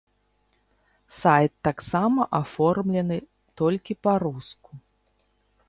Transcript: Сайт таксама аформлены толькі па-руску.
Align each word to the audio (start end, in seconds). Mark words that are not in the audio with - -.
Сайт 1.17 1.51
таксама 1.67 2.21
аформлены 2.41 3.17
толькі 3.63 3.99
па-руску. 4.09 4.71